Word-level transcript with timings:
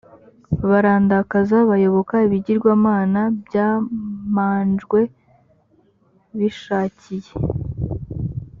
barandakaza 0.69 1.57
bayoboka 1.69 2.15
ibigirwamana 2.27 3.21
by’amanjwe 3.45 4.99
bishakiye. 6.37 7.31